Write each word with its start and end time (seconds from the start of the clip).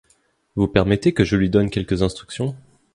Vous 0.55 0.67
permettez 0.67 1.13
que 1.13 1.23
je 1.23 1.35
lui 1.35 1.51
donne 1.51 1.69
quelques 1.69 2.01
instructions? 2.01 2.55